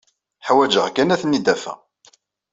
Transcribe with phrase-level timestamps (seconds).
[0.47, 1.79] Ḥwajeɣ kan ad ten-id-afeɣ.